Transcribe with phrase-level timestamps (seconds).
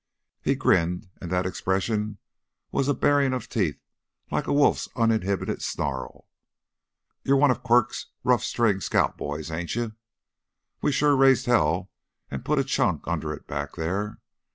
[0.41, 2.17] He grinned and that expression
[2.71, 3.79] was a baring of teeth
[4.31, 6.27] like a wolf's uninhibited snarl.
[7.21, 9.93] "You one of Quirk's rough string scout boys, ain't you?
[10.81, 11.91] We sure raised hell
[12.31, 14.17] an' put a chunk under it back theah.